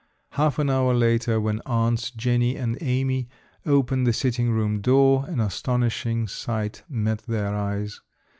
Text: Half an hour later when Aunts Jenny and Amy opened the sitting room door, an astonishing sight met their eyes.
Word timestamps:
Half 0.31 0.57
an 0.57 0.67
hour 0.67 0.95
later 0.95 1.39
when 1.39 1.61
Aunts 1.67 2.09
Jenny 2.09 2.55
and 2.55 2.75
Amy 2.81 3.29
opened 3.67 4.07
the 4.07 4.13
sitting 4.13 4.49
room 4.49 4.81
door, 4.81 5.25
an 5.27 5.39
astonishing 5.39 6.27
sight 6.27 6.81
met 6.89 7.19
their 7.27 7.53
eyes. 7.53 8.01